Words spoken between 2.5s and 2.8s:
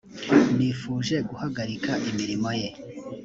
ye.